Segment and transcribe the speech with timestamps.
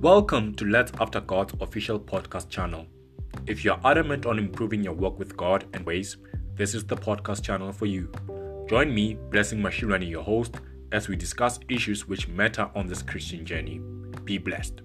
[0.00, 2.86] Welcome to Let's After God's official podcast channel.
[3.46, 6.16] If you're adamant on improving your work with God and ways,
[6.54, 8.10] this is the podcast channel for you.
[8.66, 10.56] Join me, Blessing Mashirani, your host,
[10.90, 13.82] as we discuss issues which matter on this Christian journey.
[14.24, 14.80] Be blessed.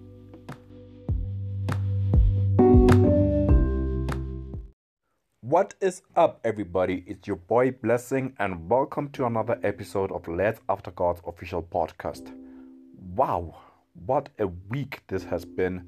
[5.39, 7.05] What is up, everybody?
[7.07, 12.35] It's your boy Blessing, and welcome to another episode of Let's After God's official podcast.
[13.15, 13.55] Wow,
[14.05, 15.87] what a week this has been.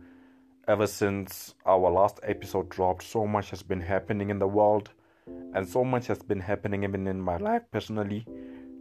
[0.67, 4.89] Ever since our last episode dropped, so much has been happening in the world,
[5.53, 8.25] and so much has been happening even in my life personally.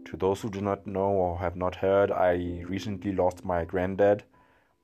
[0.07, 4.25] To those who do not know or have not heard, I recently lost my granddad.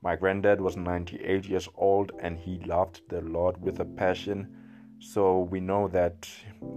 [0.02, 4.56] My granddad was 98 years old and he loved the Lord with a passion
[5.02, 6.28] so we know that,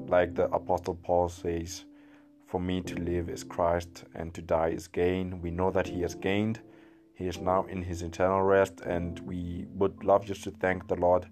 [0.08, 1.86] like the Apostle Paul says,
[2.48, 5.42] for me to live is Christ and to die is gain.
[5.44, 6.60] We know that he has gained.
[7.16, 10.96] He is now in his eternal rest, and we would love just to thank the
[10.96, 11.26] Lord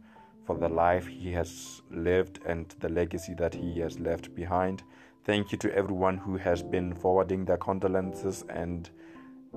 [0.45, 4.83] for the life he has lived and the legacy that he has left behind.
[5.25, 8.89] Thank you to everyone who has been forwarding their condolences and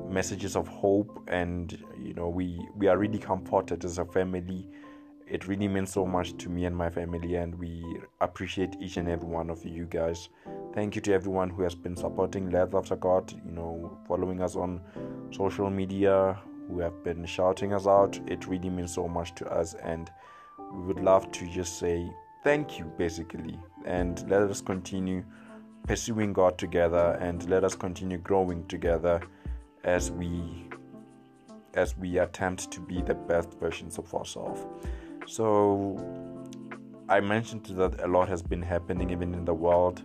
[0.09, 4.69] messages of hope and you know we we are really comforted as a family
[5.29, 7.85] it really means so much to me and my family and we
[8.21, 10.29] appreciate each and every one of you guys.
[10.73, 14.55] Thank you to everyone who has been supporting Let's After God you know following us
[14.55, 14.81] on
[15.33, 16.39] social media
[16.69, 18.19] who have been shouting us out.
[18.27, 20.11] It really means so much to us and
[20.73, 22.09] we would love to just say
[22.45, 23.59] thank you basically.
[23.85, 25.25] And let us continue
[25.89, 29.23] pursuing God together and let us continue growing together
[29.83, 30.69] as we
[31.75, 34.65] as we attempt to be the best versions of ourselves
[35.27, 35.97] so,
[37.09, 40.03] I mentioned that a lot has been happening even in the world.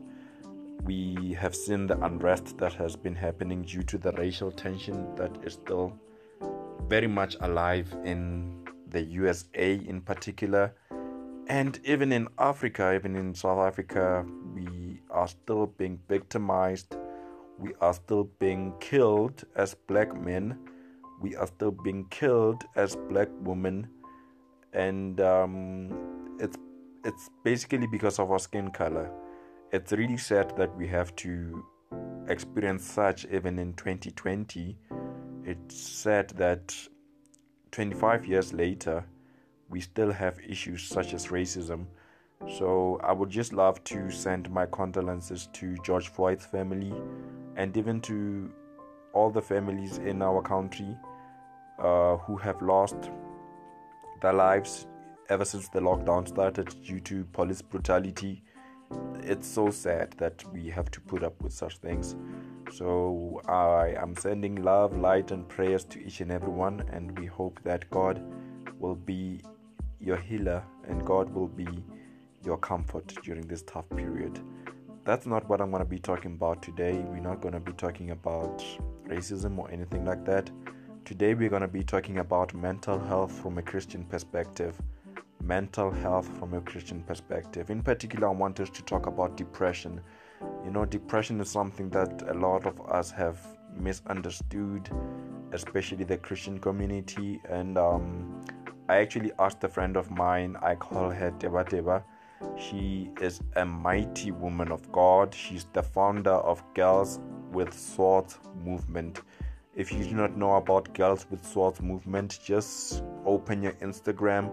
[0.83, 5.31] We have seen the unrest that has been happening due to the racial tension that
[5.44, 5.94] is still
[6.88, 10.73] very much alive in the USA in particular.
[11.48, 16.95] And even in Africa, even in South Africa, we are still being victimized.
[17.59, 20.58] We are still being killed as black men.
[21.21, 23.88] We are still being killed as black women
[24.73, 26.58] and um, it's
[27.04, 29.11] it's basically because of our skin color.
[29.71, 31.65] It's really sad that we have to
[32.27, 34.77] experience such even in 2020.
[35.43, 36.76] It's sad that
[37.71, 39.04] 25 years later,
[39.70, 41.86] we still have issues such as racism.
[42.58, 46.93] So I would just love to send my condolences to George Floyd's family
[47.55, 48.52] and even to
[49.14, 50.98] all the families in our country
[51.80, 53.09] uh, who have lost
[54.21, 54.87] their lives
[55.30, 58.43] ever since the lockdown started due to police brutality.
[59.23, 62.15] It's so sad that we have to put up with such things.
[62.71, 67.26] So I am sending love, light, and prayers to each and every one, and we
[67.26, 68.21] hope that God
[68.80, 69.42] will be
[69.99, 71.67] your healer and God will be
[72.43, 74.39] your comfort during this tough period.
[75.03, 76.93] That's not what I'm going to be talking about today.
[76.93, 78.64] We're not going to be talking about
[79.08, 80.49] racism or anything like that.
[81.04, 84.80] Today, we're going to be talking about mental health from a Christian perspective.
[85.44, 87.72] Mental health from a Christian perspective.
[87.72, 90.00] In particular, I want us to talk about depression.
[90.64, 93.39] You know, depression is something that a lot of us have
[93.76, 94.89] misunderstood,
[95.52, 97.42] especially the Christian community.
[97.50, 98.45] And um,
[98.88, 102.04] I actually asked a friend of mine, I call her Teba Teba.
[102.58, 105.33] She is a mighty woman of God.
[105.33, 107.20] She's the founder of Gals
[107.52, 109.22] with Swords movement
[109.76, 114.52] if you do not know about Gals with Swords movement, just open your Instagram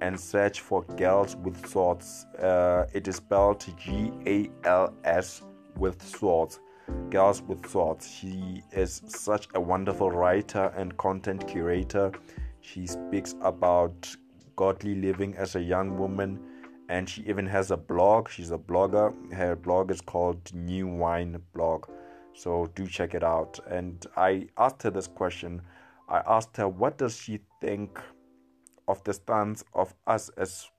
[0.00, 2.26] and search for Gals with Swords.
[2.38, 5.42] Uh, it is spelled G A L S
[5.76, 6.60] with Swords.
[7.10, 8.10] Gals with Swords.
[8.10, 12.12] She is such a wonderful writer and content curator.
[12.60, 14.14] She speaks about
[14.56, 16.40] godly living as a young woman
[16.88, 18.28] and she even has a blog.
[18.28, 19.14] She's a blogger.
[19.32, 21.86] Her blog is called New Wine Blog.
[22.38, 23.58] So do check it out.
[23.68, 25.60] And I asked her this question.
[26.08, 27.98] I asked her, what does she think
[28.86, 30.70] of the stance of us as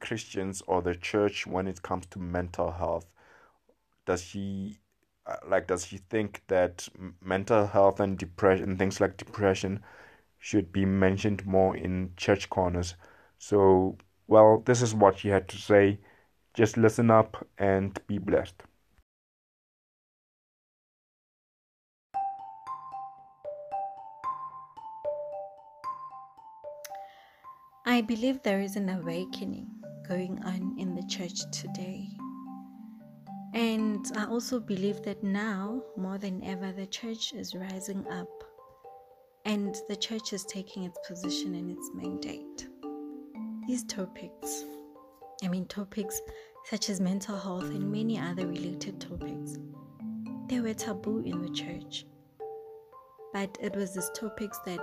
[0.00, 3.06] Christians or the church when it comes to mental health?
[4.06, 4.80] Does she
[5.26, 6.88] uh, like does she think that
[7.22, 9.82] mental health and depression things like depression
[10.38, 12.96] should be mentioned more in church corners?
[13.38, 16.00] So, well, this is what she had to say.
[16.54, 18.64] Just listen up and be blessed.
[27.94, 29.68] I believe there is an awakening
[30.08, 32.08] going on in the church today.
[33.52, 38.26] And I also believe that now, more than ever, the church is rising up
[39.44, 42.66] and the church is taking its position and its mandate.
[43.68, 44.64] These topics,
[45.44, 46.20] I mean, topics
[46.64, 49.60] such as mental health and many other related topics,
[50.48, 52.06] they were taboo in the church.
[53.32, 54.82] But it was these topics that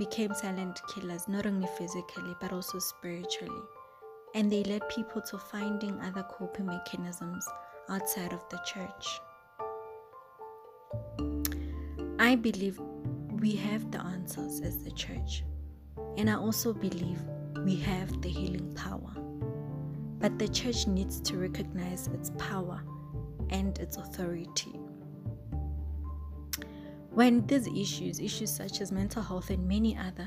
[0.00, 3.62] became silent killers, not only physically but also spiritually.
[4.34, 7.46] And they led people to finding other coping mechanisms
[7.90, 9.20] outside of the church.
[12.18, 12.80] I believe
[13.40, 15.44] we have the answers as the church,
[16.16, 17.20] and I also believe
[17.62, 19.12] we have the healing power.
[20.18, 22.82] But the church needs to recognize its power
[23.50, 24.79] and its authority.
[27.20, 30.24] When these issues, issues such as mental health and many other,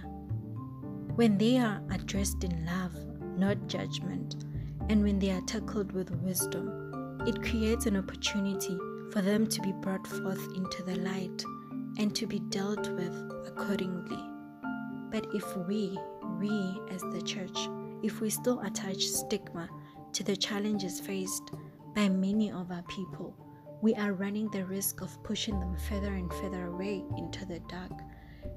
[1.16, 2.94] when they are addressed in love,
[3.36, 4.46] not judgment,
[4.90, 8.78] and when they are tackled with wisdom, it creates an opportunity
[9.12, 11.44] for them to be brought forth into the light
[11.98, 14.24] and to be dealt with accordingly.
[15.10, 15.98] But if we,
[16.38, 17.58] we as the church,
[18.04, 19.68] if we still attach stigma
[20.12, 21.50] to the challenges faced
[21.96, 23.43] by many of our people,
[23.84, 27.92] we are running the risk of pushing them further and further away into the dark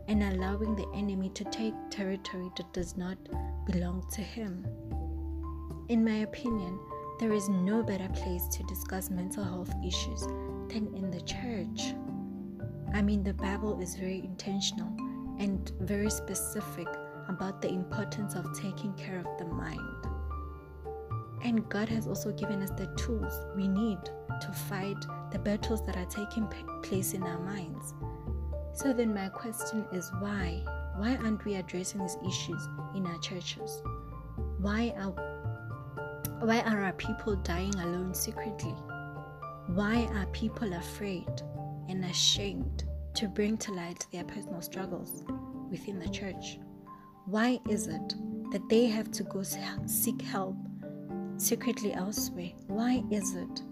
[0.06, 3.18] and allowing the enemy to take territory that does not
[3.66, 4.64] belong to him.
[5.88, 6.78] In my opinion,
[7.18, 10.20] there is no better place to discuss mental health issues
[10.68, 11.92] than in the church.
[12.94, 14.94] I mean, the Bible is very intentional
[15.40, 16.86] and very specific
[17.26, 20.06] about the importance of taking care of the mind.
[21.42, 23.98] And God has also given us the tools we need
[24.40, 26.48] to fight the battles that are taking
[26.82, 27.94] place in our minds.
[28.72, 30.62] So then, my question is why?
[30.96, 33.82] Why aren't we addressing these issues in our churches?
[34.60, 35.12] Why are
[36.40, 38.74] why are our people dying alone secretly?
[39.68, 41.28] Why are people afraid
[41.88, 42.84] and ashamed
[43.14, 45.24] to bring to light their personal struggles
[45.70, 46.58] within the church?
[47.24, 48.14] Why is it
[48.52, 50.56] that they have to go seek help
[51.38, 52.52] secretly elsewhere?
[52.66, 53.62] Why is it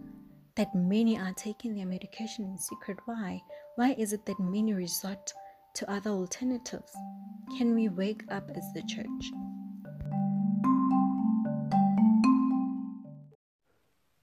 [0.57, 2.99] that many are taking their medication in secret?
[3.07, 3.43] Why?
[3.75, 5.33] Why is it that many resort
[5.75, 6.93] to other alternatives?
[7.59, 9.33] Can we wake up as the church?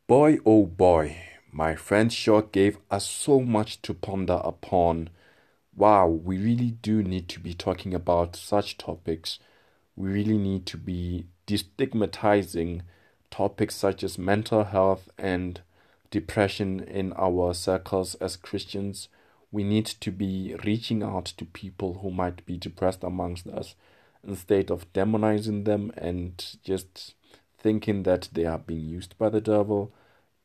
[0.07, 1.17] Boy, oh boy,
[1.51, 5.09] my friend sure gave us so much to ponder upon.
[5.75, 9.39] Wow, we really do need to be talking about such topics.
[9.97, 12.81] We really need to be destigmatizing
[13.29, 15.61] topics such as mental health and
[16.11, 19.07] depression in our circles as Christians.
[19.51, 23.75] We need to be reaching out to people who might be depressed amongst us
[24.25, 27.15] instead of demonizing them and just
[27.57, 29.91] thinking that they are being used by the devil.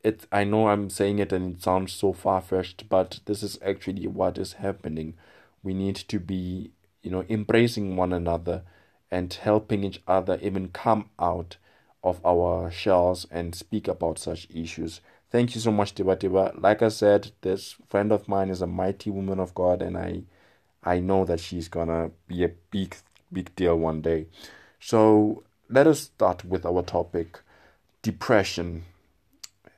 [0.03, 3.59] It I know I'm saying it and it sounds so far fetched, but this is
[3.65, 5.15] actually what is happening.
[5.63, 6.71] We need to be,
[7.03, 8.63] you know, embracing one another
[9.11, 11.57] and helping each other even come out
[12.03, 15.01] of our shells and speak about such issues.
[15.37, 16.59] Thank you so much, Tiba Tiba.
[16.59, 20.23] Like I said, this friend of mine is a mighty woman of God, and I,
[20.83, 22.97] I know that she's gonna be a big,
[23.31, 24.29] big deal one day.
[24.81, 27.41] So let us start with our topic,
[28.01, 28.87] depression.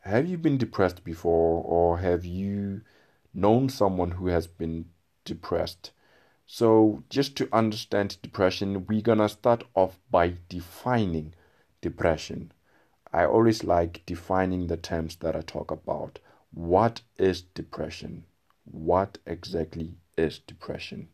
[0.02, 2.82] Have you been depressed before, or have you
[3.34, 4.84] known someone who has been
[5.24, 5.90] depressed?
[6.46, 11.34] So, just to understand depression, we're gonna start off by defining
[11.80, 12.52] depression.
[13.12, 16.18] I always like defining the terms that I talk about.
[16.52, 18.24] What is depression?
[18.64, 21.08] What exactly is depression?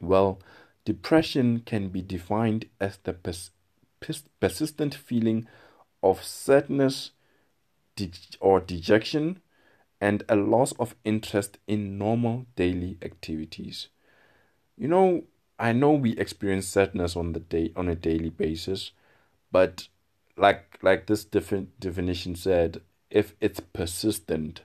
[0.00, 0.40] Well,
[0.84, 3.50] depression can be defined as the pers-
[4.00, 5.46] pers- persistent feeling
[6.02, 7.10] of sadness
[7.96, 9.40] de- or dejection
[10.00, 13.88] and a loss of interest in normal daily activities.
[14.76, 15.24] You know,
[15.58, 18.92] I know we experience sadness on the day on a daily basis,
[19.52, 19.88] but
[20.40, 22.80] like like this different definition said,
[23.10, 24.62] if it's persistent,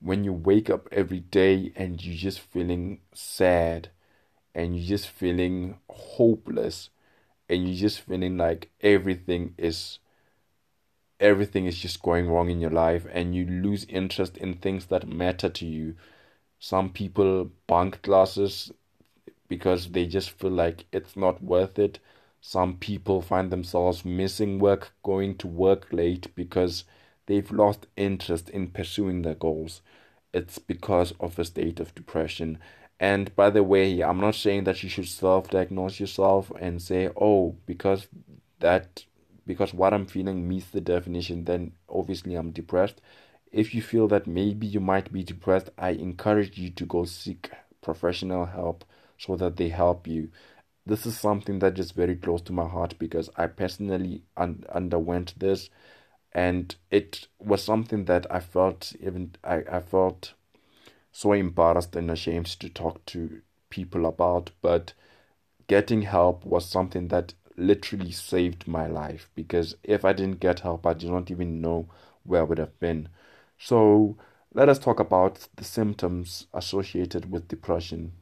[0.00, 3.90] when you wake up every day and you're just feeling sad
[4.54, 6.90] and you're just feeling hopeless
[7.48, 9.98] and you're just feeling like everything is
[11.20, 15.08] everything is just going wrong in your life and you lose interest in things that
[15.08, 15.94] matter to you.
[16.58, 18.72] Some people bunk classes
[19.48, 21.98] because they just feel like it's not worth it.
[22.48, 26.84] Some people find themselves missing work, going to work late because
[27.26, 29.82] they've lost interest in pursuing their goals.
[30.32, 32.58] It's because of a state of depression.
[33.00, 37.10] And by the way, I'm not saying that you should self diagnose yourself and say,
[37.20, 38.06] oh, because
[38.60, 39.04] that
[39.44, 43.00] because what I'm feeling meets the definition, then obviously I'm depressed.
[43.50, 47.50] If you feel that maybe you might be depressed, I encourage you to go seek
[47.82, 48.84] professional help
[49.18, 50.30] so that they help you.
[50.86, 55.34] This is something that is very close to my heart because I personally un- underwent
[55.38, 55.68] this
[56.32, 60.34] and it was something that I felt even I, I felt
[61.12, 64.94] so embarrassed and ashamed to talk to people about but
[65.66, 70.86] getting help was something that literally saved my life because if I didn't get help
[70.86, 71.88] I did not even know
[72.24, 73.08] where I would have been.
[73.58, 74.16] So
[74.54, 78.12] let us talk about the symptoms associated with depression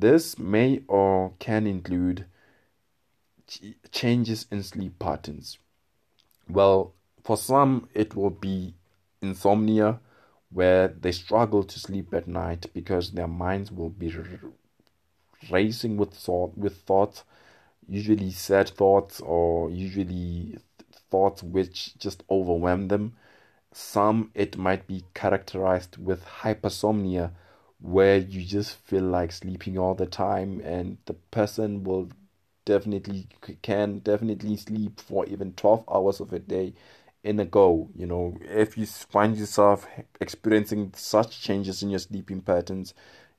[0.00, 2.26] this may or can include
[3.46, 5.58] ch- changes in sleep patterns
[6.48, 8.74] well for some, it will be
[9.22, 10.00] insomnia,
[10.50, 14.12] where they struggle to sleep at night because their minds will be
[15.50, 17.24] racing with thought with thoughts,
[17.88, 20.58] usually sad thoughts or usually
[21.10, 23.16] thoughts which just overwhelm them.
[23.72, 27.30] Some it might be characterized with hypersomnia,
[27.80, 32.08] where you just feel like sleeping all the time, and the person will
[32.64, 33.26] definitely
[33.62, 36.74] can definitely sleep for even 12 hours of a day
[37.24, 37.88] in a go.
[37.94, 39.86] You know, if you find yourself
[40.20, 42.94] experiencing such changes in your sleeping patterns,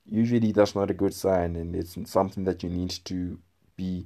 [0.06, 3.40] usually that's not a good sign, and it's something that you need to
[3.76, 4.06] be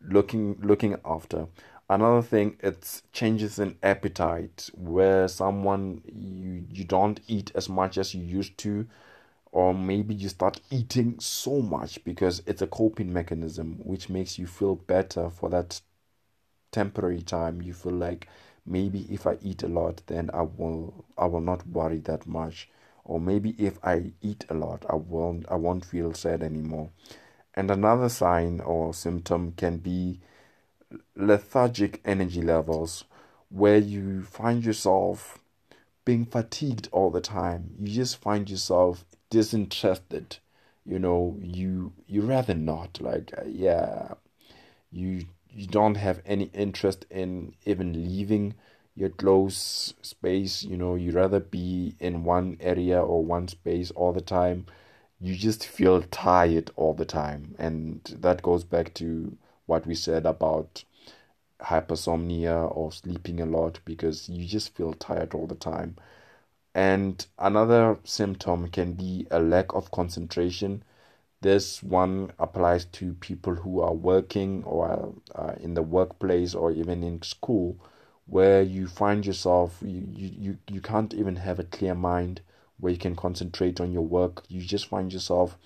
[0.00, 1.46] looking looking after.
[1.90, 8.14] Another thing, it's changes in appetite, where someone you you don't eat as much as
[8.14, 8.86] you used to,
[9.52, 14.46] or maybe you start eating so much because it's a coping mechanism which makes you
[14.46, 15.80] feel better for that
[16.72, 17.60] temporary time.
[17.60, 18.28] You feel like
[18.64, 22.70] maybe if I eat a lot, then I will I will not worry that much.
[23.04, 26.88] Or maybe if I eat a lot, I won't I won't feel sad anymore.
[27.54, 30.20] And another sign or symptom can be
[31.14, 33.04] lethargic energy levels,
[33.50, 35.38] where you find yourself
[36.06, 37.74] being fatigued all the time.
[37.78, 40.38] You just find yourself disinterested.
[40.84, 44.14] You know, you you rather not like uh, yeah,
[44.90, 48.54] you you don't have any interest in even leaving
[48.94, 54.12] your close space you know you rather be in one area or one space all
[54.12, 54.66] the time
[55.20, 59.36] you just feel tired all the time and that goes back to
[59.66, 60.84] what we said about
[61.60, 65.96] hypersomnia or sleeping a lot because you just feel tired all the time
[66.74, 70.82] and another symptom can be a lack of concentration
[71.42, 77.02] this one applies to people who are working or uh, in the workplace or even
[77.02, 77.76] in school,
[78.26, 82.42] where you find yourself, you, you, you can't even have a clear mind
[82.78, 84.44] where you can concentrate on your work.
[84.46, 85.58] You just find yourself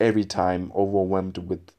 [0.00, 1.72] every time overwhelmed with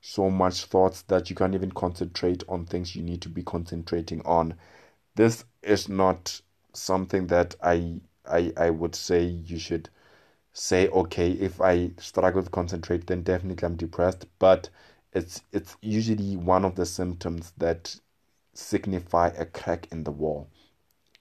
[0.00, 4.20] so much thoughts that you can't even concentrate on things you need to be concentrating
[4.26, 4.54] on.
[5.14, 6.40] This is not
[6.72, 9.88] something that I I, I would say you should
[10.52, 14.26] say okay if i struggle to concentrate then definitely i'm depressed.
[14.38, 14.70] But
[15.12, 17.96] it's it's usually one of the symptoms that
[18.54, 20.48] signify a crack in the wall.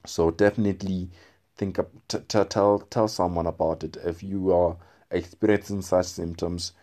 [0.06, 1.10] So definitely
[1.58, 3.98] think t- t- tell tell someone about it.
[3.98, 4.78] If you are
[5.12, 6.74] experiencing such symptoms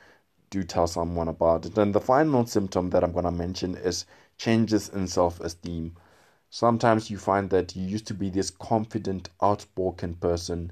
[0.50, 1.76] do tell someone about it.
[1.78, 4.06] And the final symptom that i'm to mention is
[4.38, 5.96] changes in self-esteem
[6.52, 10.70] sometimes you find that you used to be this confident outspoken person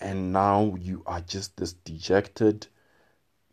[0.00, 2.66] and now you are just this dejected,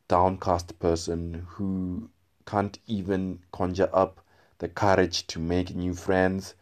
[0.10, 2.10] downcast person who
[2.46, 4.20] can't even conjure up
[4.58, 6.56] the courage to make new friends.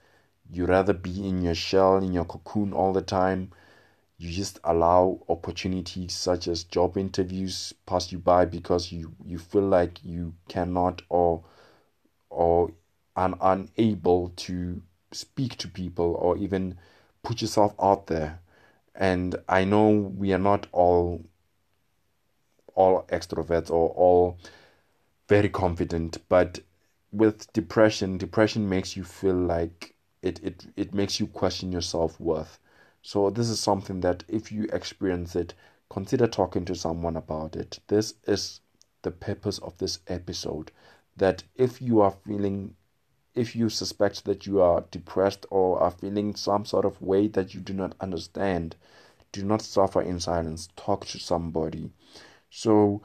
[0.52, 3.50] You rather be in your shell, in your cocoon all the time.
[4.20, 9.68] You just allow opportunities such as job interviews pass you by because you, you feel
[9.68, 11.44] like you cannot or
[12.30, 12.72] or
[13.16, 16.78] are unable to speak to people or even
[17.22, 18.40] put yourself out there
[18.96, 21.26] and I know we are not all
[22.76, 24.38] all extroverts or all
[25.28, 26.60] very confident, but
[27.12, 32.20] with depression, depression makes you feel like it it, it makes you question your self
[32.20, 32.60] worth.
[33.02, 35.54] So this is something that if you experience it,
[35.90, 37.80] consider talking to someone about it.
[37.88, 38.62] This is
[39.02, 40.72] the purpose of this episode.
[41.18, 42.76] That if you are feeling
[43.36, 47.54] if you suspect that you are depressed or are feeling some sort of way that
[47.54, 48.76] you do not understand,
[49.32, 50.70] do not suffer in silence.
[50.76, 51.92] Talk to somebody.
[52.50, 53.02] So,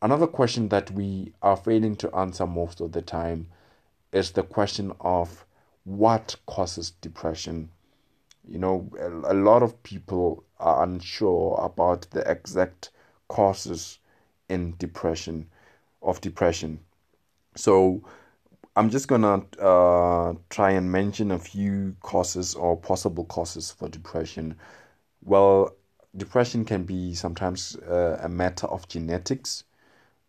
[0.00, 3.48] another question that we are failing to answer most of the time
[4.12, 5.44] is the question of
[5.84, 7.70] what causes depression.
[8.46, 12.90] You know, a, lot of people are unsure about the exact
[13.28, 13.98] causes
[14.48, 15.50] in depression
[16.00, 16.80] of depression.
[17.56, 18.02] So,
[18.78, 24.56] I'm just gonna uh, try and mention a few causes or possible causes for depression.
[25.24, 25.74] Well,
[26.16, 29.64] depression can be sometimes uh, a matter of genetics.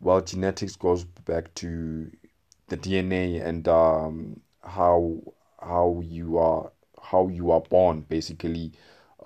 [0.00, 2.10] well, genetics goes back to
[2.68, 5.20] the DNA and um, how
[5.60, 8.72] how you are how you are born basically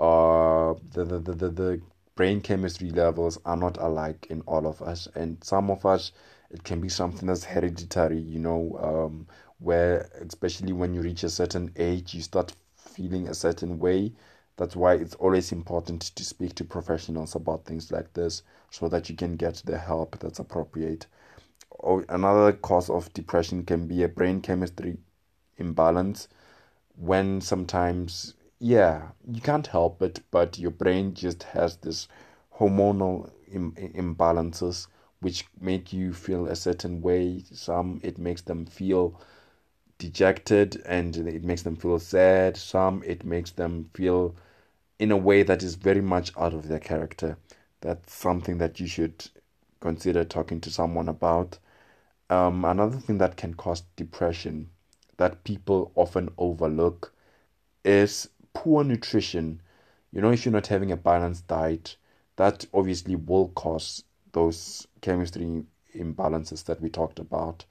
[0.01, 1.83] uh the, the, the, the
[2.17, 6.13] brain chemistry levels are not alike in all of us and some of us
[6.51, 9.27] it can be something that's hereditary you know um
[9.59, 14.13] where especially when you reach a certain age you start feeling a certain way.
[14.57, 19.11] That's why it's always important to speak to professionals about things like this so that
[19.11, 21.07] you can get the help that's appropriate.
[21.71, 24.99] Or another cause of depression can be a brain chemistry
[25.57, 26.29] imbalance.
[26.97, 32.07] When sometimes yeah you can't help it but your brain just has this
[32.59, 34.87] hormonal Im- imbalances
[35.21, 37.45] which make you feel a certain way.
[37.53, 39.21] Some it makes them feel
[39.99, 42.57] dejected and it makes them feel sad.
[42.57, 44.35] Some it makes them feel
[44.99, 47.37] in a way that is very much out of their character.
[47.81, 49.29] That's something that you should
[49.81, 51.59] consider talking to someone about.
[52.31, 54.71] Um, another thing that can cause depression
[55.17, 57.13] that people often overlook
[57.85, 59.61] is poor nutrition.
[60.13, 61.97] You know, if you're not having a balanced diet,
[62.37, 64.03] that obviously will cause
[64.35, 65.65] those chemistry
[65.97, 67.67] imbalances that we talked about.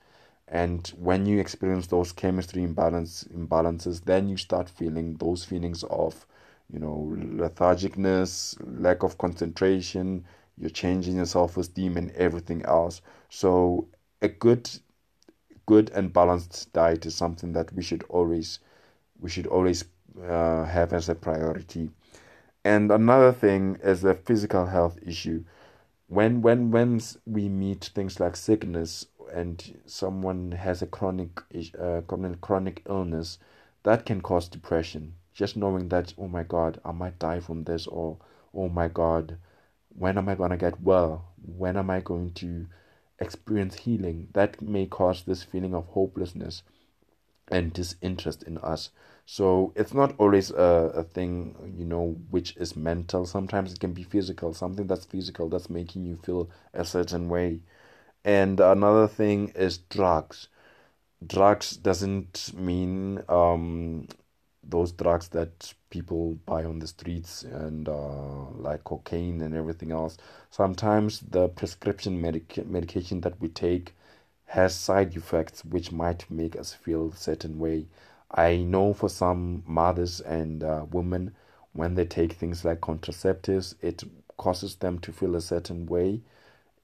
[0.48, 6.28] And when you experience those chemistry imbalance imbalances, then you start feeling those feelings of,
[6.72, 10.26] you know, lethargicness, lack of concentration,
[10.58, 13.02] you're changing your self esteem and everything else.
[13.30, 13.88] So
[14.22, 14.70] a good
[15.66, 18.60] good and balanced diet is something that we should always
[19.20, 19.86] we should always
[20.22, 21.90] uh, have as a priority.
[22.66, 25.44] And another thing is the physical health issue.
[26.14, 31.42] When when when we meet things like sickness and someone has a chronic
[31.80, 32.02] uh,
[32.40, 33.40] chronic illness,
[33.82, 35.16] that can cause depression.
[35.34, 38.20] Just knowing that oh my God, I might die from this, or
[38.54, 39.38] oh my God,
[39.90, 41.34] when am I gonna get well?
[41.44, 42.68] When am I going to
[43.20, 46.62] experience healing, that may cause this feeling of hopelessness
[47.48, 48.92] and disinterest in us.
[49.26, 53.26] So it's not always a, a thing, you know, which is mental.
[53.26, 57.62] Sometimes it can be physical, something that's physical that's making you feel a certain way.
[58.26, 60.48] And another thing is drugs.
[61.26, 64.08] Drugs doesn't mean um,
[64.64, 70.18] those drugs that people buy on the streets and uh, like cocaine and everything else.
[70.52, 73.94] Sometimes the prescription medic- medication that we take
[74.46, 77.88] has side effects which might make us feel certain way.
[78.34, 81.36] I know for some mothers and uh, women,
[81.74, 84.04] when they take things like contraceptives, it
[84.38, 86.22] causes them to feel a certain way.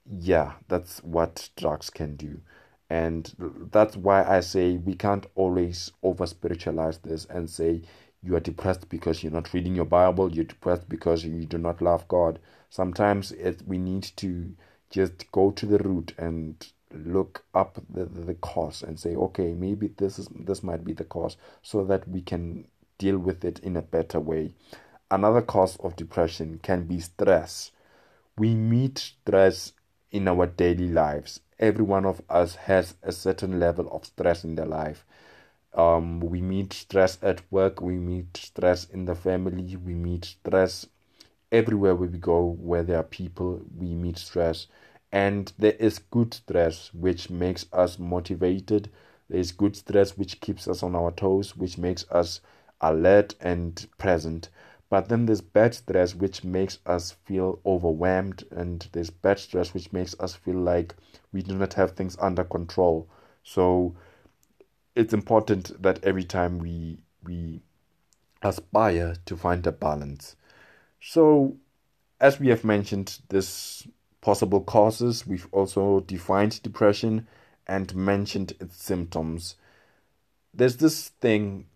[0.06, 2.42] Yeah, that's what drugs can do.
[2.90, 3.34] And
[3.72, 7.84] that's why I say we can't always over spiritualize this and say
[8.24, 11.82] you are depressed because you're not reading your Bible, you're depressed because you do not
[11.82, 12.40] love God.
[12.70, 14.56] Sometimes it, we need to
[14.90, 19.90] just go to the root and look up the, the cause and say, okay, maybe
[19.98, 22.66] this is this might be the cause, so that we can
[22.98, 24.54] deal with it in a better way.
[25.12, 27.72] Another cause of depression can be stress.
[28.38, 29.74] We meet stress
[30.12, 34.56] in our daily lives every one of us has a certain level of stress in
[34.56, 35.06] their life.
[35.74, 40.88] Um, we meet stress at work, we meet stress in the family, we meet stress
[41.52, 44.68] everywhere we go where there are people, we meet stress.
[45.12, 48.92] And there is good stress which makes us motivated.
[49.28, 52.42] There is good stress which keeps us on our toes, which makes us
[52.82, 54.50] alert and present.
[54.90, 59.94] But then there's bad stress which makes us feel overwhelmed, and there's bad stress which
[59.94, 60.96] makes us feel like
[61.32, 63.08] we do not have things under control.
[63.44, 63.96] So
[64.96, 67.62] it's important that every time we we
[68.42, 70.36] aspire to find a balance.
[71.02, 71.58] So
[72.20, 73.88] as we have mentioned this
[74.22, 77.28] possible causes, we've also defined depression
[77.68, 79.56] and mentioned its symptoms.
[80.54, 81.68] There's this thing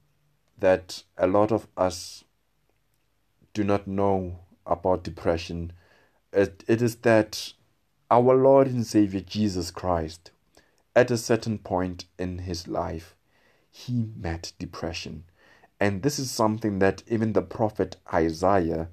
[0.58, 2.24] that a lot of us
[3.54, 5.72] do not know about depression,
[6.32, 7.54] it, it is that
[8.10, 10.32] our Lord and Savior Jesus Christ,
[10.96, 13.16] at a certain point in his life,
[13.70, 15.24] he met depression.
[15.80, 18.90] And this is something that even the prophet Isaiah,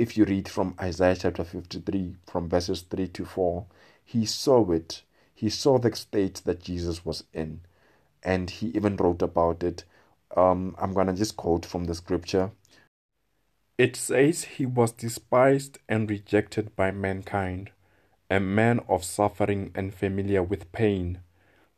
[0.00, 3.66] if you read from Isaiah chapter 53, from verses 3 to 4,
[4.02, 5.02] he saw it.
[5.34, 7.60] He saw the state that Jesus was in.
[8.22, 9.84] And he even wrote about it.
[10.34, 12.50] Um, I'm going to just quote from the scripture
[13.80, 17.70] it says he was despised and rejected by mankind,
[18.30, 21.20] a man of suffering and familiar with pain,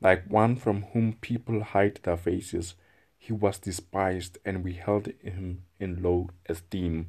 [0.00, 2.74] like one from whom people hide their faces.
[3.16, 7.06] He was despised, and we held him in low esteem.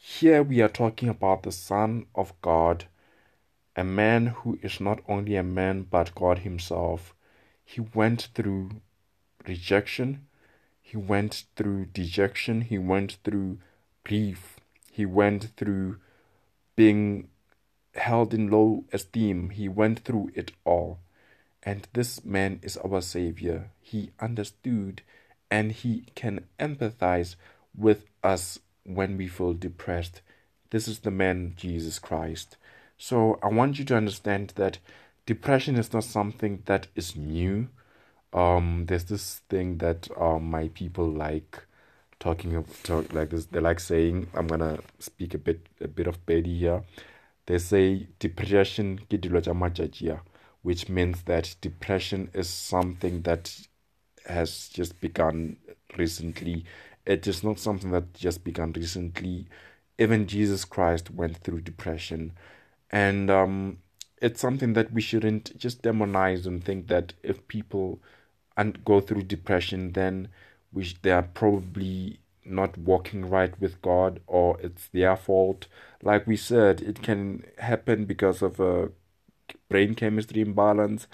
[0.00, 2.86] Here we are talking about the Son of God,
[3.74, 7.16] a man who is not only a man but God Himself.
[7.64, 8.80] He went through
[9.44, 10.28] rejection,
[10.80, 13.58] he went through dejection, he went through
[14.04, 14.60] grief,
[14.92, 15.98] he went through
[16.76, 17.28] being
[17.96, 21.00] held in low esteem, he went through it all.
[21.64, 23.72] And this man is our Savior.
[23.80, 25.02] He understood
[25.50, 27.34] and he can empathize
[27.76, 30.22] with us when we feel depressed.
[30.70, 32.56] This is the man, Jesus Christ.
[32.96, 34.78] So I want you to understand that
[35.26, 37.68] depression is not something that is new.
[38.32, 41.64] Um, there's this thing that um, my people like
[42.18, 43.46] talking of talk like this.
[43.46, 46.82] They like saying, I'm gonna speak a bit a bit of Pedi here.
[47.46, 49.00] They say depression
[50.62, 53.58] which means that depression is something that
[54.26, 55.56] has just begun
[55.96, 56.64] recently.
[57.08, 59.46] It is not something that just began recently.
[59.98, 62.32] Even Jesus Christ went through depression.
[62.90, 63.78] And um,
[64.20, 68.00] it's something that we shouldn't just demonize and think that if people
[68.58, 70.28] and go through depression, then
[70.70, 75.66] we they are probably not walking right with God or it's their fault.
[76.02, 78.90] Like we said, it can happen because of a
[79.70, 81.06] brain chemistry imbalance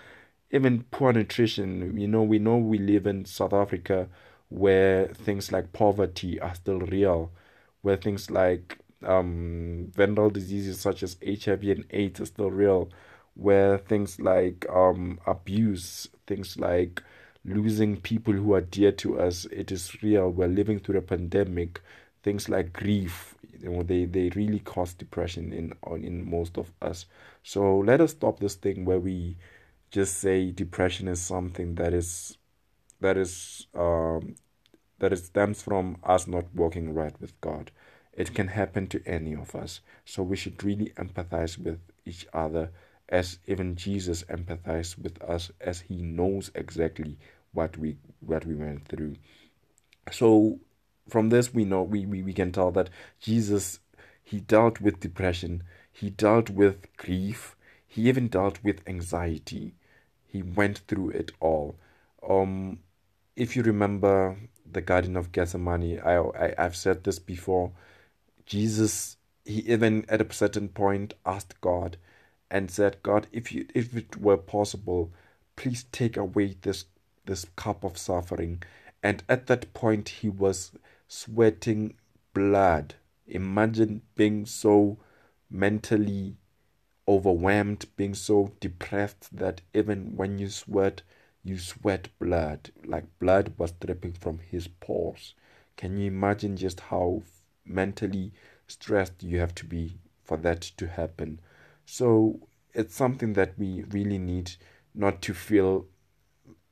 [0.51, 1.99] even poor nutrition.
[1.99, 4.09] You know, we know we live in South Africa
[4.55, 7.33] where things like poverty are still real,
[7.83, 12.89] where things like um, venereal diseases such as HIV and AIDS are still real,
[13.35, 17.03] where things like um, abuse, things like
[17.45, 20.31] losing people who are dear to us, it is real.
[20.31, 21.83] We're living through a pandemic.
[22.23, 27.07] Things like grief, you know, they, they really cause depression in in most of us.
[27.43, 29.37] So let us stop this thing where we
[29.91, 32.39] just say depression is something that is
[33.01, 34.35] that is um,
[34.99, 37.71] that it stems from us not walking right with God.
[38.13, 39.81] It can happen to any of us.
[40.05, 42.71] So we should really empathize with each other
[43.09, 47.19] as even Jesus empathized with us as he knows exactly
[47.53, 49.17] what we what we went through.
[50.11, 50.61] So
[51.09, 53.81] from this we know we, we, we can tell that Jesus
[54.23, 59.75] he dealt with depression, he dealt with grief, he even dealt with anxiety
[60.35, 61.79] he went through it all.
[62.29, 62.81] Um,
[63.37, 64.37] if you remember
[64.71, 67.73] the Garden of Gethsemane, I, I I've said this before.
[68.47, 71.97] Jesus, he even at a certain point asked God,
[72.51, 75.13] and said, God, if you if it were possible,
[75.57, 76.85] please take away this
[77.27, 78.63] this cup of suffering.
[79.03, 80.73] And at that point, he was
[81.09, 81.95] sweating
[82.33, 82.95] blood.
[83.27, 84.99] Imagine being so
[85.51, 86.37] mentally
[87.07, 91.03] overwhelmed, being so depressed that even when you sweat,
[91.45, 95.35] you sweat blood, like blood was dripping from his pores.
[95.77, 97.23] Can you imagine just how
[97.67, 98.33] mentally
[98.67, 101.41] stressed you have to be for that to happen?
[101.85, 102.41] So
[102.73, 104.53] it's something that we really need
[104.95, 105.87] not to feel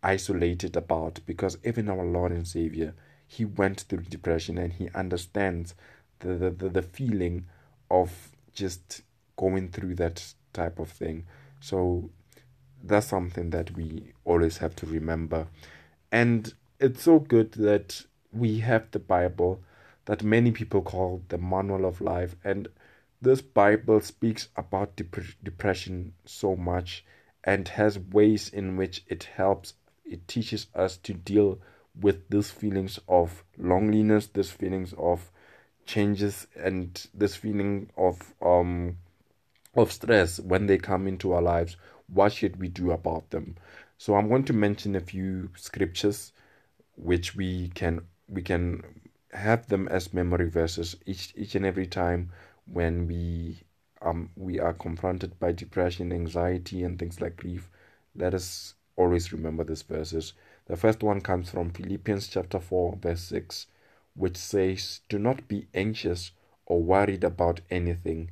[0.02, 2.94] isolated about because even our Lord and Savior,
[3.26, 5.74] He went through depression and He understands
[6.20, 7.46] the, the, the, the feeling
[7.90, 9.02] of just
[9.36, 11.26] going through that type of thing.
[11.60, 12.10] So
[12.82, 15.46] that's something that we always have to remember.
[16.10, 19.62] And it's so good that we have the Bible
[20.06, 22.34] that many people call the manual of life.
[22.44, 22.68] And
[23.20, 27.04] this Bible speaks about dep- depression so much
[27.44, 31.60] and has ways in which it helps, it teaches us to deal
[32.00, 35.30] with these feelings of loneliness, these feelings of
[35.86, 38.96] changes, and this feeling of um
[39.74, 41.76] of stress when they come into our lives,
[42.12, 43.56] what should we do about them?
[43.98, 46.32] So I'm going to mention a few scriptures
[46.96, 48.82] which we can we can
[49.32, 52.30] have them as memory verses each each and every time
[52.66, 53.62] when we
[54.02, 57.70] um we are confronted by depression, anxiety and things like grief.
[58.14, 60.34] Let us always remember these verses.
[60.66, 63.66] The first one comes from Philippians chapter 4 verse 6
[64.14, 66.32] which says, "Do not be anxious
[66.66, 68.30] or worried about anything."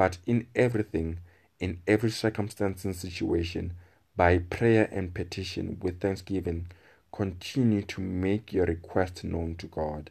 [0.00, 1.18] but in everything,
[1.60, 3.74] in every circumstance and situation,
[4.16, 6.66] by prayer and petition with thanksgiving,
[7.12, 10.10] continue to make your request known to God.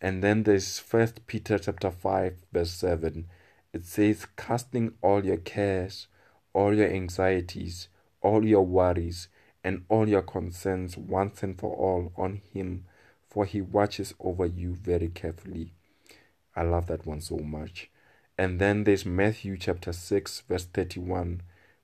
[0.00, 3.26] And then there's First Peter chapter five verse seven.
[3.72, 6.06] It says, casting all your cares,
[6.52, 7.88] all your anxieties,
[8.22, 9.28] all your worries,
[9.64, 12.84] and all your concerns once and for all on Him,
[13.28, 15.72] for He watches over you very carefully.
[16.54, 17.90] I love that one so much.
[18.38, 21.40] And then there's Matthew chapter 6, verse 31,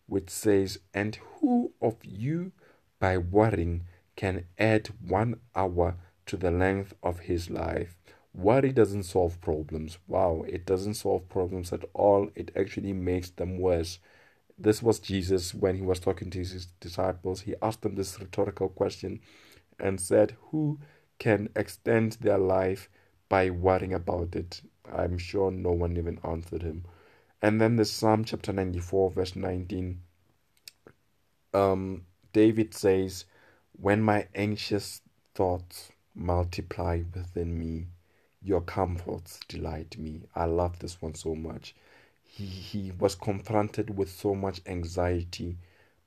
[0.06, 2.52] which says, And who of you
[3.00, 3.84] by worrying
[4.16, 7.96] can add one hour to the length of his life?
[8.34, 9.98] Worry doesn't solve problems.
[10.06, 12.30] Wow, it doesn't solve problems at all.
[12.34, 13.98] It actually makes them worse.
[14.58, 17.42] This was Jesus when he was talking to his disciples.
[17.42, 19.20] He asked them this rhetorical question
[19.78, 20.78] and said, Who
[21.18, 22.88] can extend their life
[23.28, 24.62] by worrying about it?
[24.90, 26.84] I'm sure no one even answered him.
[27.40, 30.00] And then the Psalm chapter 94, verse 19.
[31.54, 33.24] Um, David says,
[33.72, 35.02] When my anxious
[35.34, 37.88] thoughts multiply within me,
[38.42, 40.22] your comforts delight me.
[40.34, 41.74] I love this one so much.
[42.22, 45.58] He, he was confronted with so much anxiety,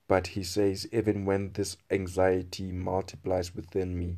[0.08, 4.18] but he says, Even when this anxiety multiplies within me,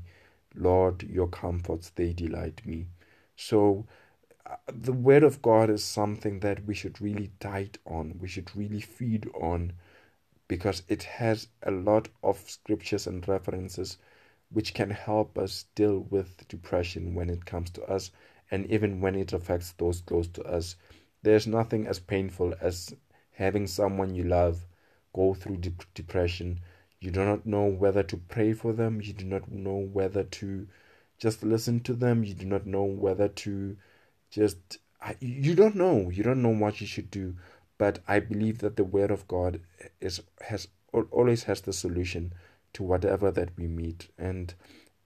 [0.56, 2.88] Lord, your comforts, they delight me.
[3.36, 3.86] So,
[4.72, 8.82] the Word of God is something that we should really diet on, we should really
[8.82, 9.74] feed on,
[10.48, 13.98] because it has a lot of scriptures and references
[14.50, 18.12] which can help us deal with depression when it comes to us
[18.50, 20.78] and even when it affects those close to us.
[21.22, 22.96] There's nothing as painful as
[23.34, 24.66] having someone you love
[25.14, 26.62] go through de- depression.
[27.02, 30.68] You do not know whether to pray for them, you do not know whether to
[31.18, 33.76] just listen to them, you do not know whether to
[34.32, 34.78] just
[35.20, 37.36] you don't know you don't know what you should do
[37.78, 39.60] but i believe that the word of god
[40.02, 40.68] is has
[41.12, 42.34] always has the solution
[42.74, 44.10] to whatever that we meet.
[44.18, 44.54] And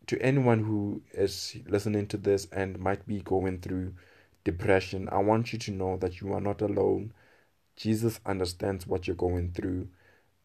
[0.07, 3.93] to anyone who is listening to this and might be going through
[4.43, 7.13] depression, I want you to know that you are not alone.
[7.75, 9.87] Jesus understands what you're going through.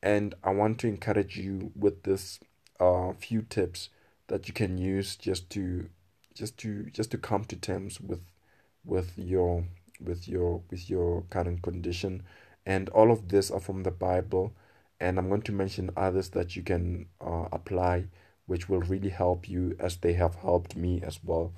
[0.02, 2.38] And I want to encourage you with this
[2.78, 3.88] uh, few tips
[4.28, 5.88] that you can use just to
[6.34, 8.20] just to just to come to terms with
[8.86, 9.64] with your
[10.00, 12.22] with your with your current condition
[12.64, 14.54] and all of this are from the bible
[15.00, 18.06] and I'm going to mention others that you can uh, apply,
[18.46, 21.52] which will really help you as they have helped me as well.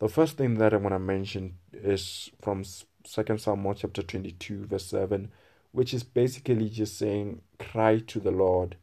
[0.00, 2.64] The first thing that I want to mention is from
[3.04, 5.30] Second Samuel chapter 22, verse 7,
[5.72, 8.76] which is basically just saying, cry to the Lord.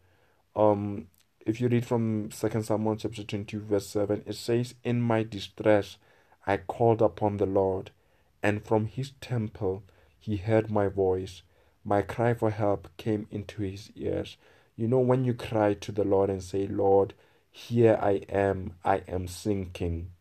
[0.55, 1.07] Um,
[1.45, 5.97] if you read from Second Samuel chapter 22, verse 7, it says, In my distress
[6.45, 7.91] I called upon the Lord,
[8.41, 9.83] and from his temple
[10.19, 11.43] he heard my voice
[11.83, 14.37] my cry for help came into his ears.
[14.75, 17.13] You know, when you cry to the Lord and say, Lord,
[17.49, 20.11] here I am, I am sinking.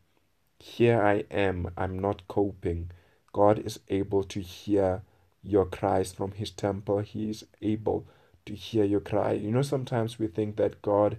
[0.58, 2.90] Here I am, I'm not coping.
[3.32, 5.02] God is able to hear
[5.42, 6.98] your cries from his temple.
[6.98, 8.06] He is able
[8.46, 9.32] to hear your cry.
[9.32, 11.18] You know, sometimes we think that God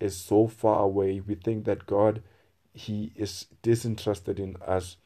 [0.00, 1.20] is so far away.
[1.20, 2.22] We think that God,
[2.72, 4.96] he is disinterested in us.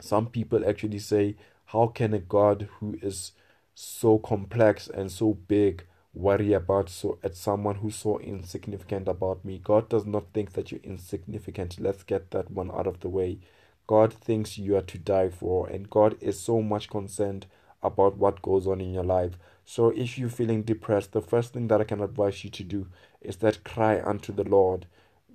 [0.00, 3.32] Some people actually say, how can a God who is
[3.74, 9.60] so complex and so big worry about so at someone who's so insignificant about me.
[9.62, 11.78] God does not think that you're insignificant.
[11.78, 13.38] Let's get that one out of the way.
[13.86, 17.46] God thinks you are to die for, and God is so much concerned
[17.82, 19.38] about what goes on in your life.
[19.64, 22.88] So if you're feeling depressed, the first thing that I can advise you to do
[23.20, 24.86] is that cry unto the Lord.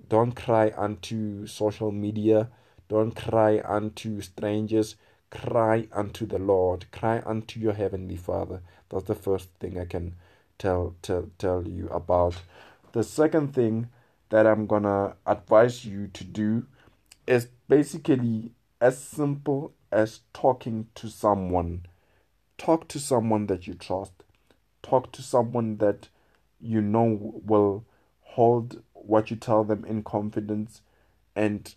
[0.08, 2.50] Don't cry unto social media.
[2.88, 4.96] Don't cry unto strangers
[5.34, 8.62] cry unto the Lord, cry unto your heavenly Father.
[8.88, 10.14] That's the first thing I can
[10.58, 12.40] tell tell tell you about.
[12.92, 13.88] The second thing
[14.30, 16.66] that I'm gonna advise you to do
[17.26, 21.86] is basically as simple as talking to someone.
[22.56, 24.12] Talk to someone that you trust.
[24.82, 26.08] Talk to someone that
[26.60, 27.84] you know will
[28.20, 30.80] hold what you tell them in confidence
[31.36, 31.74] and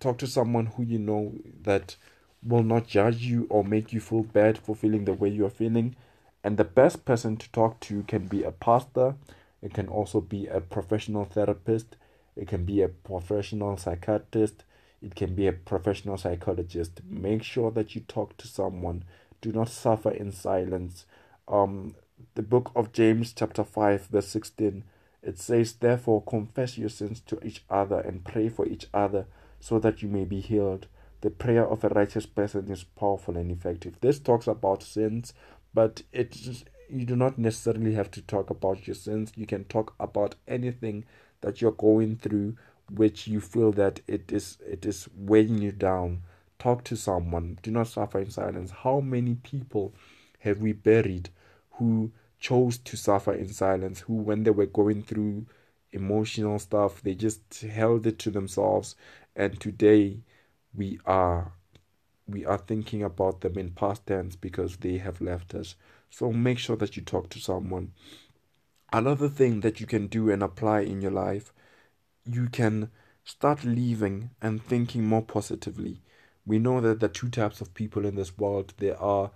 [0.00, 1.96] talk to someone who you know that
[2.42, 5.50] will not judge you or make you feel bad for feeling the way you are
[5.50, 5.96] feeling.
[6.44, 9.16] And the best person to talk to can be a pastor,
[9.62, 11.96] it can also be a professional therapist,
[12.36, 14.64] it can be a professional psychiatrist,
[15.02, 17.00] it can be a professional psychologist.
[17.08, 19.04] Make sure that you talk to someone.
[19.40, 21.04] Do not suffer in silence.
[21.48, 21.94] Um,
[22.34, 24.84] the book of James, chapter 5, verse 16,
[25.26, 29.26] it says, Therefore, confess your sins to each other and pray for each other
[29.60, 30.86] so that you may be healed
[31.26, 33.96] the prayer of a righteous person is powerful and effective.
[34.00, 35.32] This talks about sins,
[35.74, 36.36] but it
[36.88, 39.32] you do not necessarily have to talk about your sins.
[39.34, 41.04] You can talk about anything
[41.40, 42.56] that you're going through
[42.88, 46.22] which you feel that it is it is weighing you down.
[46.58, 47.58] Talk to someone.
[47.62, 48.70] Do not suffer in silence.
[48.70, 49.94] How many people
[50.40, 51.30] have we buried
[51.72, 55.46] who chose to suffer in silence, who when they were going through
[55.92, 58.96] emotional stuff, they just held it to themselves
[59.34, 60.20] and today
[60.74, 61.52] we are
[62.28, 65.76] we are thinking about them in past tense because they have left us.
[66.10, 67.92] So make sure that you talk to someone.
[68.92, 71.52] Another thing that you can do and apply in your life,
[72.24, 72.90] you can
[73.24, 76.02] start living and thinking more positively.
[76.44, 79.30] We know that there are two types of people in this world there are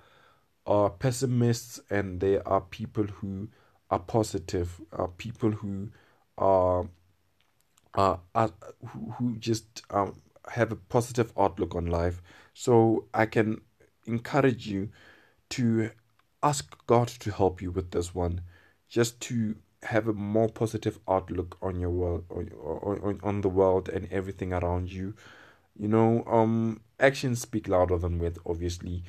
[0.70, 3.48] are pessimists and there are people who
[3.90, 5.88] are positive, are people who
[6.38, 6.88] are,
[7.94, 8.52] are, are
[9.16, 12.22] who, just um, have a positive outlook on life.
[12.54, 13.62] So I can
[14.06, 14.90] encourage you
[15.50, 15.90] to
[16.40, 18.42] ask God to help you with this one,
[18.88, 22.48] just to have a more positive outlook on your world, on,
[23.02, 25.14] on, on the world and everything around you.
[25.76, 28.38] You know, um, actions speak louder than words.
[28.46, 29.02] Obviously,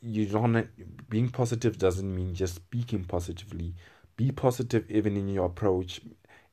[0.00, 0.68] you don't.
[1.08, 3.74] Being positive doesn't mean just speaking positively.
[4.16, 6.00] Be positive even in your approach.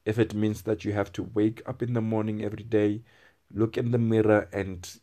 [0.05, 3.01] If it means that you have to wake up in the morning every day,
[3.53, 4.99] look in the mirror and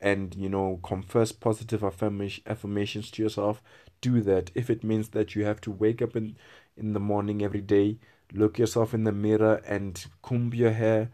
[0.00, 3.62] and you know confess positive affirmation, affirmations to yourself
[4.00, 6.36] do that if it means that you have to wake up in
[6.76, 7.98] in the morning every day
[8.32, 11.10] look yourself in the mirror and comb your hair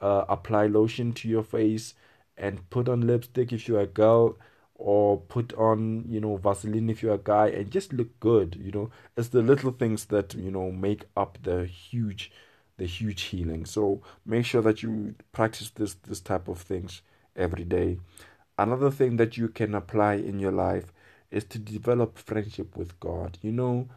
[0.00, 1.94] uh, apply lotion to your face
[2.36, 4.38] and put on lipstick if you're a girl
[4.80, 8.72] or put on you know vaseline if you're a guy and just look good you
[8.72, 8.90] know.
[9.16, 12.32] It's the little things that you know make up the huge
[12.78, 13.66] the huge healing.
[13.66, 17.02] So make sure that you practice this this type of things
[17.36, 17.98] every day.
[18.58, 20.92] Another thing that you can apply in your life
[21.30, 23.38] is to develop friendship with god.
[23.42, 23.88] You know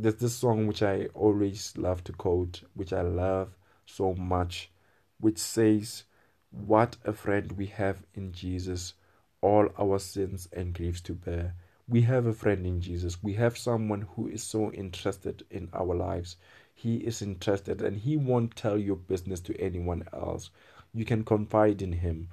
[0.00, 4.70] there's this song which i always love to quote which i love so much
[5.18, 6.04] which says
[6.50, 8.94] what a friend we have in jesus
[9.42, 11.54] all our sins and griefs to bear.
[11.88, 13.22] We have a friend in Jesus.
[13.22, 16.36] We have someone who is so interested in our lives.
[16.74, 20.50] He is interested and he won't tell your business to anyone else.
[20.94, 22.28] You can confide in him.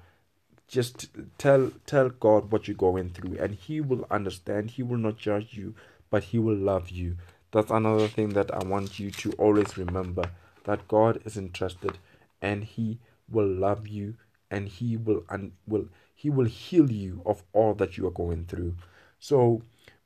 [0.68, 4.72] Just tell tell God what you're going through and he will understand.
[4.72, 5.76] He will not judge you,
[6.10, 7.18] but he will love you.
[7.52, 10.30] That's another thing that I want you to always remember
[10.66, 11.98] that God is interested
[12.42, 14.16] and he will love you
[14.52, 18.44] and he will and will he will heal you of all that you are going
[18.46, 18.76] through.
[19.20, 19.62] So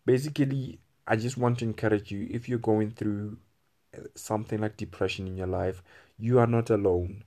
[0.06, 3.38] basically, I just want to encourage you if you're going through
[3.98, 5.82] uh, something like depression in your life,
[6.18, 7.24] you are not alone.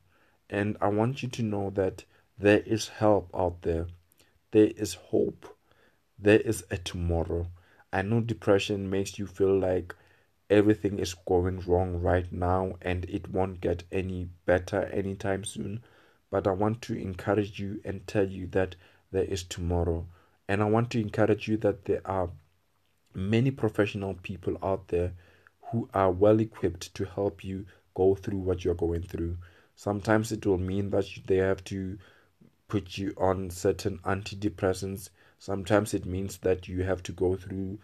[0.50, 2.04] And I want you to know that
[2.38, 3.86] there is help out there,
[4.50, 5.56] there is hope,
[6.18, 7.48] there is a tomorrow.
[7.90, 9.94] I know depression makes you feel like
[10.50, 15.82] everything is going wrong right now and it won't get any better anytime soon
[16.34, 18.74] but I want to encourage you and tell you that
[19.12, 20.04] there is tomorrow.
[20.48, 22.28] And I want to encourage you that there are
[23.14, 25.12] many professional people out there
[25.70, 29.36] who are well equipped to help you go through what you're going through.
[29.76, 31.98] Sometimes it will mean that they have to
[32.66, 35.10] put you on certain antidepressants.
[35.38, 37.78] Sometimes it means that you have to go through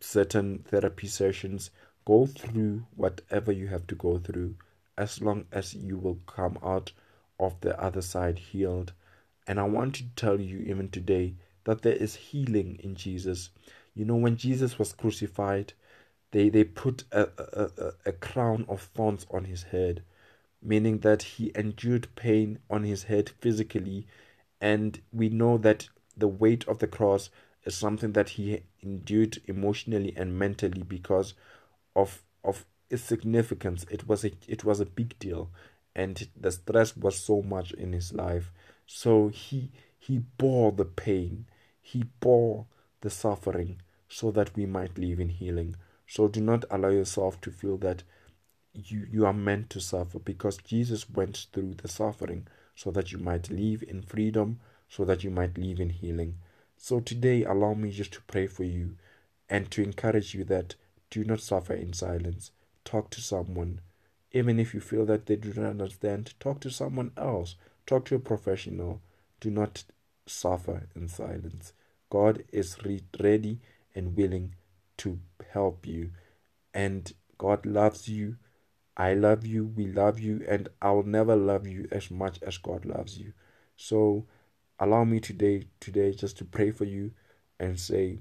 [0.00, 1.70] certain therapy sessions.
[2.04, 4.56] Go through whatever you have to go through
[4.98, 6.90] as long as you will come out
[7.38, 8.92] of the other side healed.
[9.46, 13.50] And I want to tell you even today that there is healing in Jesus.
[13.94, 15.72] You know, when Jesus was crucified,
[16.30, 20.02] they, they put a, a, a crown of thorns on his head,
[20.62, 24.06] meaning that he endured pain on his head physically.
[24.60, 27.30] And we know that the weight of the cross
[27.64, 31.34] is something that he endured emotionally and mentally because
[31.96, 33.86] of of its significance.
[33.90, 35.50] It was a it was a big deal
[35.94, 38.50] and the stress was so much in his life.
[38.86, 41.46] So he he bore the pain.
[41.80, 42.66] He bore
[43.00, 45.76] the suffering so that we might live in healing.
[46.06, 48.02] So do not allow yourself to feel that
[48.72, 53.18] you you are meant to suffer because Jesus went through the suffering so that you
[53.18, 56.36] might live in freedom so that you might live in healing.
[56.76, 58.96] So today allow me just to pray for you
[59.48, 60.74] and to encourage you that
[61.10, 62.50] do not suffer in silence.
[62.84, 63.80] Talk to someone
[64.34, 67.54] even if you feel that they do not understand, talk to someone else.
[67.86, 69.00] Talk to a professional.
[69.38, 69.84] Do not
[70.26, 71.72] suffer in silence.
[72.10, 73.60] God is re- ready
[73.94, 74.56] and willing
[74.98, 75.20] to
[75.52, 76.10] help you.
[76.74, 78.36] And God loves you.
[78.96, 79.66] I love you.
[79.66, 80.44] We love you.
[80.48, 83.34] And I'll never love you as much as God loves you.
[83.76, 84.26] So
[84.80, 87.12] allow me today, today just to pray for you
[87.60, 88.18] and say,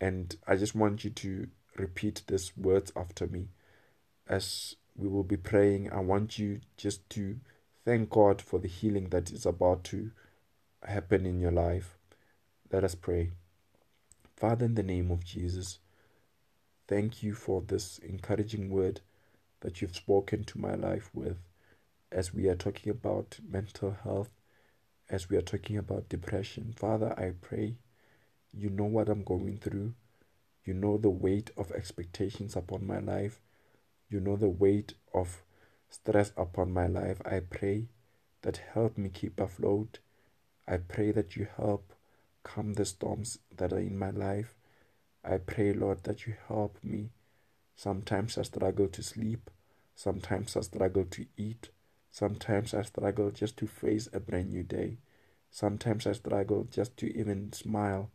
[0.00, 1.46] and I just want you to
[1.76, 3.50] repeat these words after me
[4.26, 5.92] as we will be praying.
[5.92, 7.38] I want you just to
[7.84, 10.10] thank God for the healing that is about to
[10.82, 11.96] happen in your life.
[12.70, 13.30] Let us pray.
[14.36, 15.78] Father, in the name of Jesus,
[16.88, 19.00] thank you for this encouraging word
[19.60, 21.36] that you've spoken to my life with
[22.10, 24.30] as we are talking about mental health,
[25.08, 26.74] as we are talking about depression.
[26.76, 27.76] Father, I pray
[28.54, 29.94] you know what I'm going through.
[30.64, 33.40] You know the weight of expectations upon my life.
[34.12, 35.42] You know the weight of
[35.88, 37.22] stress upon my life.
[37.24, 37.88] I pray
[38.42, 40.00] that help me keep afloat.
[40.68, 41.94] I pray that you help
[42.42, 44.54] calm the storms that are in my life.
[45.24, 47.08] I pray, Lord, that you help me.
[47.74, 49.48] Sometimes I struggle to sleep.
[49.94, 51.70] Sometimes I struggle to eat.
[52.10, 54.98] Sometimes I struggle just to face a brand new day.
[55.50, 58.10] Sometimes I struggle just to even smile.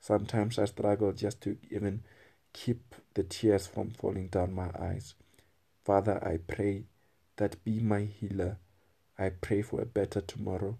[0.00, 2.04] Sometimes I struggle just to even
[2.54, 5.14] keep the tears from falling down my eyes.
[5.84, 6.84] Father, I pray
[7.36, 8.58] that be my healer.
[9.18, 10.78] I pray for a better tomorrow.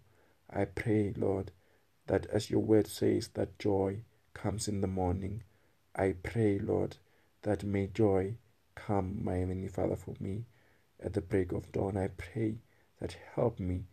[0.48, 1.50] I pray, Lord,
[2.06, 4.02] that as your word says, that joy
[4.34, 5.42] comes in the morning.
[5.96, 6.98] I pray, Lord,
[7.42, 8.36] that may joy
[8.74, 10.44] come, my Heavenly Father, for me
[11.02, 11.96] at the break of dawn.
[11.96, 12.58] I pray
[13.00, 13.84] that help me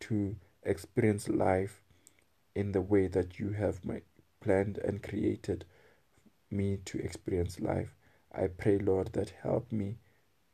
[0.00, 1.80] to experience life
[2.54, 4.02] in the way that you have my,
[4.40, 5.64] planned and created
[6.50, 7.94] me to experience life.
[8.32, 9.96] I pray, Lord, that help me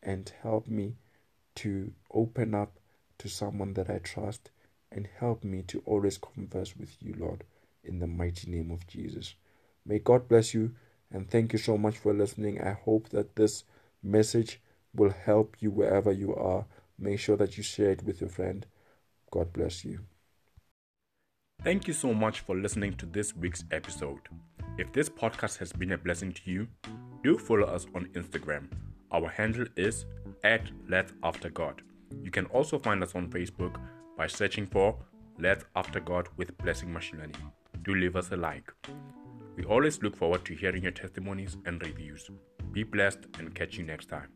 [0.06, 0.94] and help me
[1.56, 2.78] to open up
[3.18, 4.50] to someone that I trust
[4.92, 7.44] and help me to always converse with you, Lord,
[7.82, 9.34] in the mighty name of Jesus.
[9.84, 10.74] May God bless you
[11.10, 12.60] and thank you so much for listening.
[12.60, 13.64] I hope that this
[14.02, 14.60] message
[14.94, 16.66] will help you wherever you are.
[16.98, 18.64] Make sure that you share it with your friend.
[19.30, 20.00] God bless you.
[21.64, 24.20] Thank you so much for listening to this week's episode.
[24.78, 26.68] If this podcast has been a blessing to you,
[27.24, 28.68] do follow us on Instagram.
[29.12, 30.06] Our handle is
[30.42, 31.82] at Let's After God.
[32.22, 33.80] You can also find us on Facebook
[34.16, 34.98] by searching for
[35.38, 37.36] Let's After God with Blessing Mashinani.
[37.82, 38.72] Do leave us a like.
[39.56, 42.28] We always look forward to hearing your testimonies and reviews.
[42.72, 44.28] Be blessed and catch you next time.